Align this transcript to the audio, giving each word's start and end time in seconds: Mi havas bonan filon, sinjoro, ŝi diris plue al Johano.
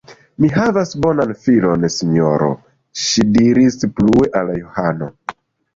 Mi 0.43 0.47
havas 0.53 0.93
bonan 1.05 1.33
filon, 1.43 1.85
sinjoro, 1.97 2.49
ŝi 3.05 3.29
diris 3.39 3.79
plue 4.01 4.31
al 4.43 4.55
Johano. 4.65 5.17